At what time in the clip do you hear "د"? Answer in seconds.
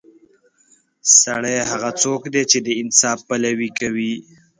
2.65-2.69